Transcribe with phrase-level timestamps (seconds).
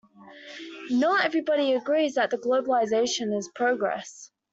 [0.89, 4.31] Not everybody agrees that globalisation is progress